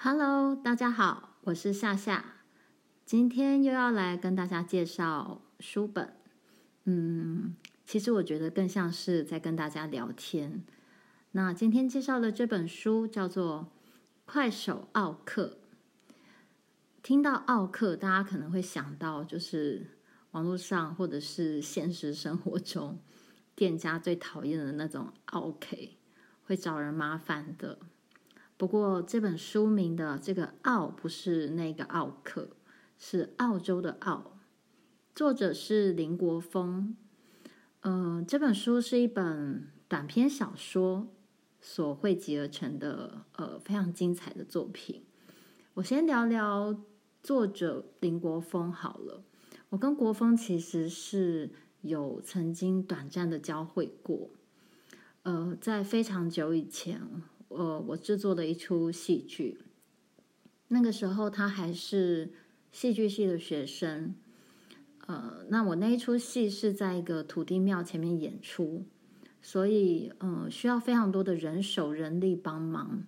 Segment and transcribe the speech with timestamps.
[0.00, 2.24] Hello，大家好，我是夏夏，
[3.04, 6.14] 今天又要来跟大家介绍书本。
[6.84, 10.62] 嗯，其实我觉得更像是在跟大家聊天。
[11.32, 13.72] 那今天介绍的这本书叫做
[14.24, 15.58] 《快手奥客》。
[17.02, 19.84] 听到奥客，大家可能会想到就是
[20.30, 23.00] 网络上或者是现实生活中
[23.56, 25.76] 店家最讨厌的那种奥客，
[26.44, 27.80] 会找人麻烦的。
[28.58, 32.50] 不过这本书名的这个“奥”不是那个奥克，
[32.98, 34.32] 是澳洲的“澳”。
[35.14, 36.96] 作者是林国峰。
[37.82, 41.06] 嗯、这本书是一本短篇小说
[41.60, 45.04] 所汇集而成的，呃，非常精彩的作品。
[45.74, 46.76] 我先聊聊
[47.22, 49.22] 作者林国峰好了。
[49.68, 54.30] 我跟国峰其实是有曾经短暂的交汇过，
[55.22, 57.00] 呃，在非常久以前。
[57.48, 59.58] 呃，我制作的一出戏剧，
[60.68, 62.30] 那个时候他还是
[62.70, 64.14] 戏剧系的学生。
[65.06, 68.84] 呃，那我那一出戏是在一个土地庙前面演出，
[69.40, 73.04] 所以呃需要非常多的人手人力帮忙。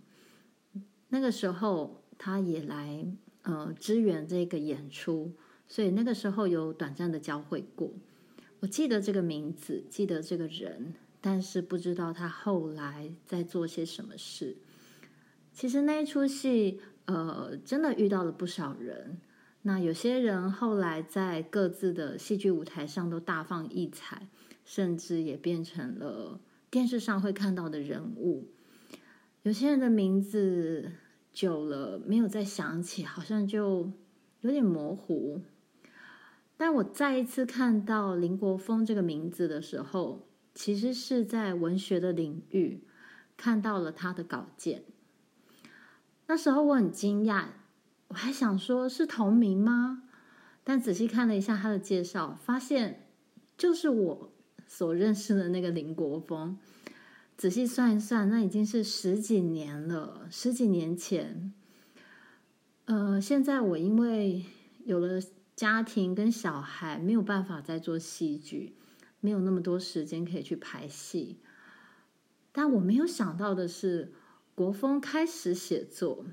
[1.08, 3.06] 那个时候他也来
[3.42, 5.34] 呃支援这个演出，
[5.68, 7.92] 所以那个时候有短暂的交汇过。
[8.60, 10.94] 我记得这个名字，记得这个人。
[11.20, 14.56] 但是不知道他后来在做些什么事。
[15.52, 19.18] 其实那一出戏，呃，真的遇到了不少人。
[19.62, 24.28] 那有些人后来在各自的戏剧舞台上都大放异彩，
[24.64, 28.48] 甚至也变成了电视上会看到的人物。
[29.42, 30.92] 有些人的名字
[31.32, 33.92] 久了没有再想起，好像就
[34.40, 35.42] 有点模糊。
[36.56, 42.84] 但我再一次看到林国峰这个名字的时候，其实是在文学的领域
[43.36, 44.84] 看到了他的稿件。
[46.26, 47.46] 那时候我很惊讶，
[48.08, 50.04] 我还想说是同名吗？
[50.62, 53.08] 但仔细看了一下他的介绍，发现
[53.56, 54.32] 就是我
[54.66, 56.58] 所认识的那个林国峰。
[57.36, 61.54] 仔细算一算，那已经是十几年了，十几年前。
[62.84, 64.44] 呃，现在我因为
[64.84, 65.20] 有了
[65.56, 68.76] 家庭跟小孩，没有办法再做戏剧。
[69.20, 71.36] 没有那么多时间可以去排戏，
[72.52, 74.12] 但我没有想到的是，
[74.54, 76.24] 国风开始写作，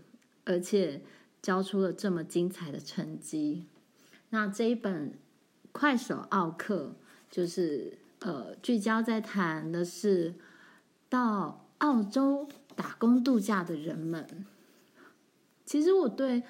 [0.45, 1.01] 而且
[1.41, 3.65] 交出了这么精彩的成绩。
[4.29, 5.11] 那这一本
[5.71, 6.95] 《快手奥客》
[7.33, 10.35] 就是呃，聚焦在谈的是
[11.07, 14.45] 到澳洲打工度假的人们。
[15.65, 16.43] 其实我对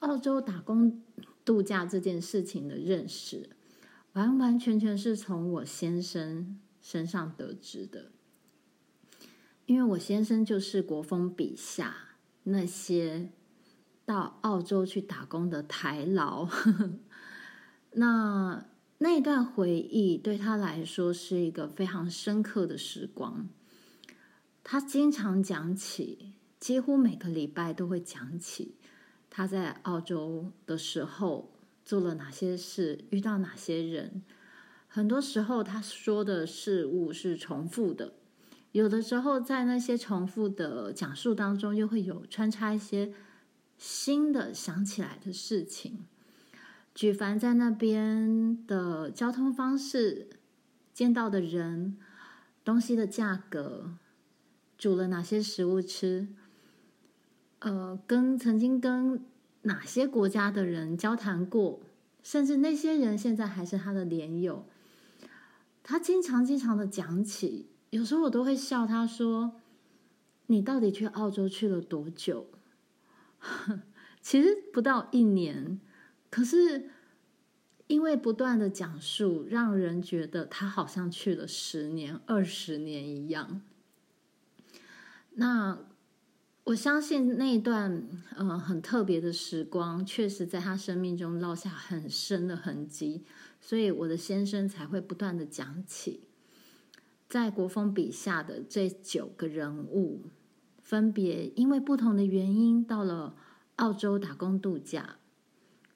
[0.00, 1.02] 澳洲打工
[1.44, 3.50] 度假这件事情的认识。
[4.14, 8.10] 完完全全是从我先生身上得知的，
[9.66, 11.94] 因为我先生就是国风笔下
[12.44, 13.30] 那些
[14.04, 16.48] 到澳洲去打工的台劳，
[17.92, 18.66] 那
[18.98, 23.48] 那一段回忆对他来说是一个非常深刻的时光。
[24.64, 28.74] 他经常讲起，几乎每个礼拜都会讲起
[29.30, 31.52] 他在澳洲的时候。
[31.88, 34.22] 做了哪些事，遇到哪些人，
[34.88, 38.12] 很多时候他说的事物是重复的，
[38.72, 43.14] 有的时候在那些重复的讲述当中，又会有穿插一些
[43.78, 46.04] 新的想起来的事情。
[46.94, 50.28] 举凡在那边的交通方式、
[50.92, 51.96] 见到的人、
[52.62, 53.94] 东西的价格、
[54.76, 56.28] 煮了哪些食物吃，
[57.60, 59.24] 呃，跟曾经跟。
[59.68, 61.80] 哪些国家的人交谈过，
[62.22, 64.64] 甚至那些人现在还是他的连友。
[65.82, 69.60] 他经常经常的讲起，有时候我都会笑他说
[70.48, 72.46] ：“你到底去澳洲去了多久？”
[74.22, 75.78] 其实不到一年，
[76.30, 76.88] 可是
[77.88, 83.60] 因为不断的讲述，让人觉得他好像去了十年、二十年一样。
[85.34, 85.78] 那。
[86.68, 88.06] 我相信那一段
[88.36, 93.24] 呃很特别的时光，确实在他生命中烙下很深的痕迹，
[93.58, 96.28] 所以我的先生才会不断的讲起，
[97.26, 100.26] 在国峰笔下的这九个人物，
[100.82, 103.34] 分别因为不同的原因到了
[103.76, 105.16] 澳洲打工度假，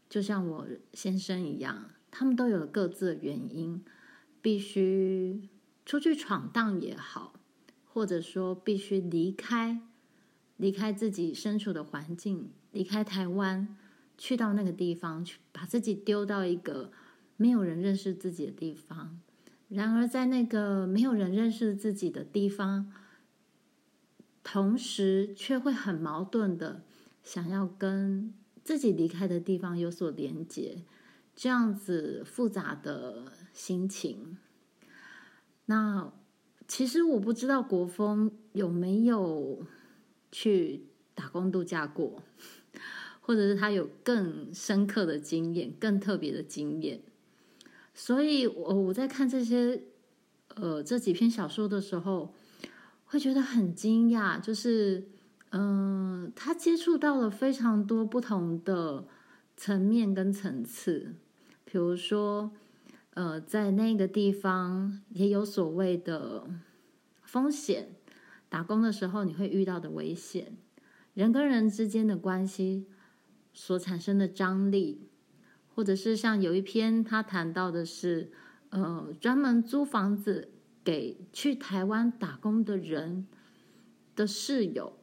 [0.09, 3.85] 就像我先生一样，他们都有各自的原因，
[4.41, 5.51] 必须
[5.85, 7.35] 出去闯荡也好，
[7.85, 9.83] 或者说必须离开。
[10.63, 13.77] 离开自己身处的环境，离开台湾，
[14.17, 16.93] 去到那个地方，去把自己丢到一个
[17.37, 19.19] 没有人认识自己的地方。
[19.69, 22.93] 然而，在那个没有人认识自己的地方，
[24.45, 26.85] 同时却会很矛盾的
[27.25, 28.33] 想要跟
[28.63, 30.85] 自己离开的地方有所连接，
[31.35, 34.39] 这样子复杂的心情。
[35.67, 36.13] 那
[36.69, 39.67] 其实我不知道国风有没有
[40.33, 42.21] 去打工度假过，
[43.21, 47.01] 或者是他有更深刻的经验、更特别的经验。
[47.95, 49.83] 所以我我在看这些
[50.57, 52.35] 呃这几篇小说的时候，
[53.05, 55.07] 会觉得很惊讶，就是
[55.51, 59.07] 嗯、他接触到了非常多不同的
[59.55, 61.15] 层面跟层次，
[61.67, 62.51] 比如说
[63.13, 66.49] 呃，在那个地方也有所谓的
[67.23, 67.95] 风险，
[68.53, 70.59] 打工的时候你会遇到的危险，
[71.15, 72.87] 人跟人之间的关系
[73.55, 75.09] 所产生的张力。
[75.75, 78.31] 或者是像有一篇他谈到的是，
[78.69, 80.51] 呃，专门租房子
[80.85, 83.27] 给去台湾打工的人
[84.15, 84.99] 的室友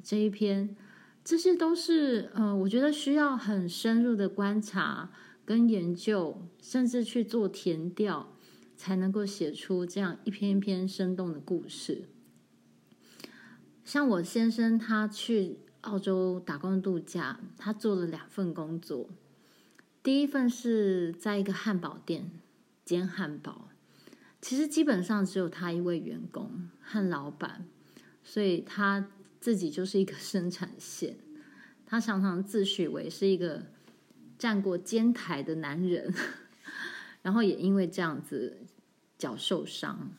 [0.00, 0.76] 这一篇，
[1.24, 5.10] 这些都是呃，我觉得需要很深入的观察
[5.44, 8.32] 跟研究，甚至去做填调，
[8.76, 12.04] 才能够写出这样一篇一篇生动的故事。
[13.88, 19.08] 像我先生他去澳洲打工度假，他做了两份工作。
[20.02, 22.30] 第一份是在一个汉堡店
[22.84, 23.70] 煎汉堡，
[24.42, 27.66] 其实基本上只有他一位员工和老板，
[28.22, 29.08] 所以他
[29.40, 31.16] 自己就是一个生产线。
[31.86, 33.68] 他常常自诩为是一个
[34.38, 36.12] 站过煎台的男人，
[37.22, 38.58] 然后也因为这样子
[39.16, 40.12] 脚受伤。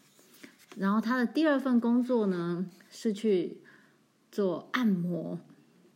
[0.80, 3.62] 然后他的第二份工作呢，是去
[4.32, 5.38] 做按摩，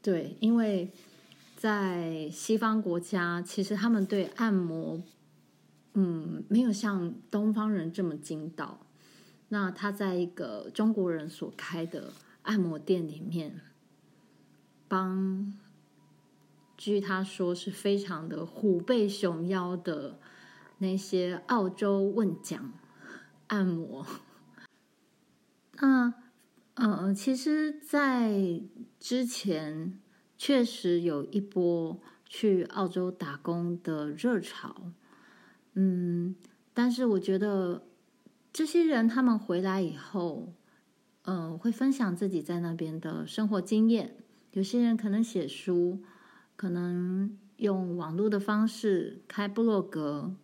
[0.01, 0.91] 对，因为。
[1.55, 5.01] 在西方国家，其实他们对按摩，
[5.93, 8.85] 嗯，没有像东方人这么精到。
[9.47, 13.61] 那他在一个中国人所开的按摩店里面，
[14.89, 15.53] 帮，
[16.75, 20.19] 据他说是非常的虎背熊腰的
[20.79, 22.73] 那些澳洲问讲
[23.47, 24.05] 按摩。
[25.85, 26.13] 那，
[26.75, 28.61] 呃，其实，在
[28.99, 29.99] 之前。
[30.35, 34.91] 确实有一波去澳洲打工的热潮，
[35.75, 36.35] 嗯，
[36.73, 37.87] 但是我觉得
[38.51, 40.51] 这些人他们回来以后，
[41.21, 44.17] 嗯、呃，会分享自己在那边的生活经验。
[44.51, 46.01] 有些人可能写书，
[46.57, 50.35] 可能用网络的方式开部落格、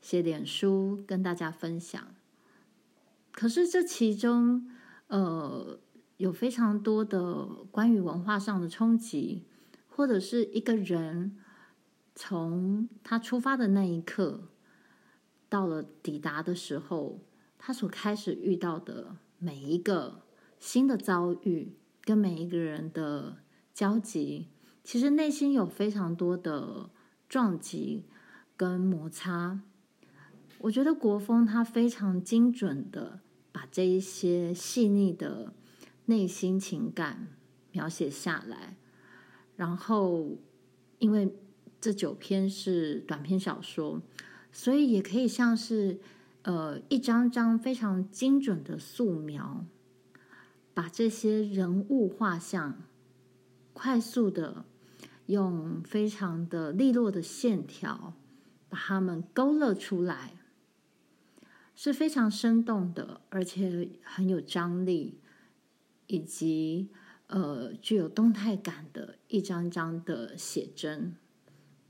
[0.00, 2.04] 写点书跟大家分享。
[3.30, 4.68] 可是这其中，
[5.08, 5.80] 呃。
[6.18, 9.44] 有非常多的关于文化上的冲击，
[9.86, 11.36] 或者是一个人
[12.14, 14.48] 从他出发的那一刻
[15.50, 17.20] 到了抵达的时候，
[17.58, 20.22] 他所开始遇到的每一个
[20.58, 23.36] 新的遭遇，跟每一个人的
[23.74, 24.48] 交集，
[24.82, 26.88] 其实内心有非常多的
[27.28, 28.06] 撞击
[28.56, 29.60] 跟摩擦。
[30.60, 33.20] 我觉得国风他非常精准的
[33.56, 35.54] 把这一些细腻的。
[36.08, 37.26] 内心情感
[37.72, 38.76] 描写下来，
[39.56, 40.36] 然后
[41.00, 41.34] 因为
[41.80, 44.00] 这九篇是短篇小说，
[44.52, 45.98] 所以也可以像是
[46.42, 49.66] 呃一张张非常精准的素描，
[50.72, 52.84] 把这些人物画像
[53.72, 54.64] 快速的
[55.26, 58.14] 用非常的利落的线条
[58.68, 60.34] 把它们勾勒出来，
[61.76, 65.20] 是非常生动的，而且很有张力。
[66.08, 66.88] 以及
[67.26, 71.16] 呃具有动态感的一张张的写真，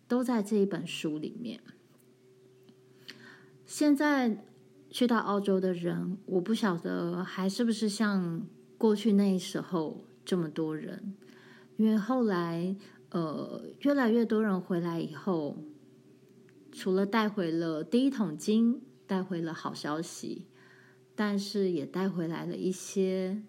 [0.09, 1.61] 都在这一本书里面。
[3.67, 4.43] 现在
[4.89, 8.47] 去到澳洲的人，我不晓得还是不是像
[8.79, 11.15] 过去那时候这么多人，
[11.77, 12.75] 因为后来
[13.11, 15.59] 呃越来越多人回来以后，
[16.73, 20.47] 除了带回了第一桶金，带回了好消息，
[21.15, 23.43] 但是也带回来了一些。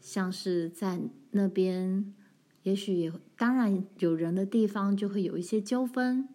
[0.00, 1.00] 像是在
[1.32, 2.14] 那边，
[2.62, 6.28] 也许也当然有人的地方就会有一些纠纷，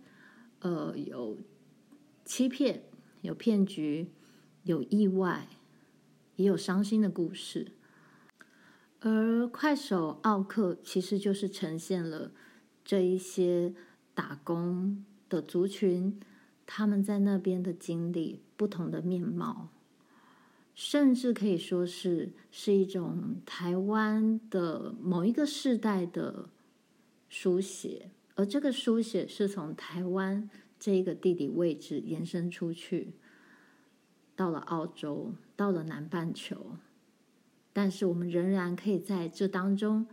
[0.59, 1.37] 呃，有
[2.25, 2.83] 欺骗，
[3.21, 4.11] 有骗局，
[4.63, 5.47] 有意外，
[6.35, 7.71] 也有伤心的故事。
[8.99, 12.33] 而快手奥克其实就是呈现了
[12.83, 13.73] 这一些
[14.13, 16.19] 打工的族群，
[16.65, 19.69] 他们在那边的经历不同的面貌。
[20.75, 26.49] 甚至可以说是是一种台湾的某一个世代的
[27.29, 33.13] 书写，而这个书写是从台湾这一个地理位置延伸出去，
[34.35, 36.77] 到了澳洲，到了南半球，
[37.71, 40.07] 但是我们仍然可以在这当中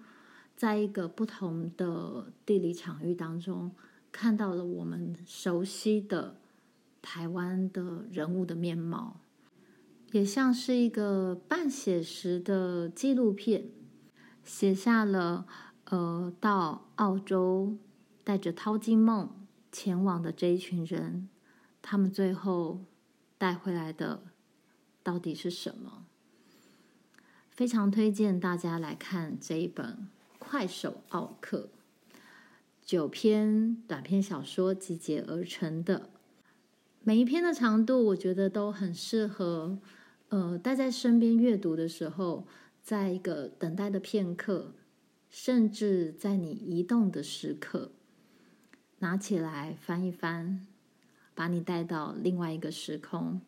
[0.54, 3.70] 在一个不同的地理场域当中，
[4.12, 6.36] 看到了我们熟悉的
[7.02, 9.20] 台湾的人物的面貌，
[10.12, 13.70] 也像是一个半写实的纪录片，
[14.44, 15.46] 写下了
[15.84, 17.76] 呃，到澳洲
[18.22, 19.30] 带着淘金梦
[19.72, 21.28] 前往的这一群人，
[21.80, 22.84] 他们最后
[23.38, 24.22] 带回来的
[25.02, 26.04] 到底是什么？
[27.48, 29.86] 非常推荐大家来看这一本
[30.38, 31.68] 《快手奥克》，
[32.84, 36.10] 九篇短篇小说集结而成的。
[37.02, 39.78] 每一篇的长度，我觉得都很适合，
[40.28, 42.46] 呃，带在身边阅读的时候，
[42.82, 44.74] 在一个等待的片刻，
[45.30, 47.92] 甚至在你移动的时刻，
[48.98, 50.66] 拿起来翻一翻，
[51.34, 53.40] 把你带到另外一个时空、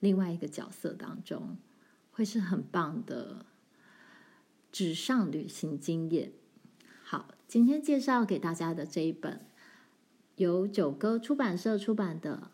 [0.00, 1.58] 另外一个角色当中，
[2.10, 3.44] 会是很棒的
[4.72, 6.32] 纸上旅行经验。
[7.02, 9.44] 好，今天介绍给大家的这一本，
[10.36, 12.50] 由九歌出版社出版的。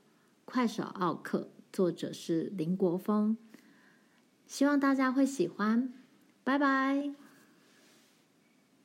[0.50, 3.37] 快手奥克，作者是林国峰，
[4.49, 5.92] 希望大家会喜欢，
[6.42, 7.14] 拜拜。